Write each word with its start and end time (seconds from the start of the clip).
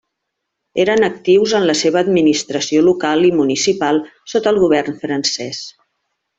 Eren 0.83 1.07
actius 1.07 1.53
en 1.59 1.67
la 1.71 1.75
seva 1.81 2.01
administració 2.01 2.83
local 2.87 3.29
i 3.29 3.31
municipal 3.43 4.03
sota 4.35 4.55
el 4.55 4.61
govern 4.67 5.01
francès. 5.07 5.65